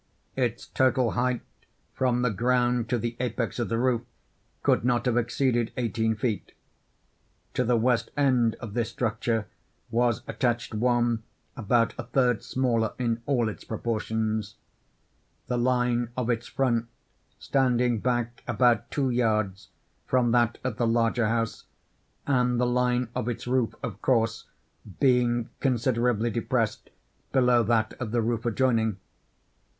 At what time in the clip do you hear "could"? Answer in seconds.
4.63-4.83